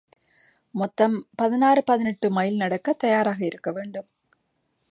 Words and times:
மொத்தம் 0.75 1.27
பதினாறு, 1.35 1.83
பதினெட்டு 1.83 2.29
மைல் 2.31 2.55
நடக்கத் 2.55 2.99
தயாராக 2.99 3.45
இருக்க 3.45 3.71
வேண்டும். 3.71 4.07